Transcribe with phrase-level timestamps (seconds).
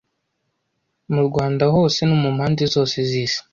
[1.13, 3.39] mu Rwanda hose no mumpande zose zisi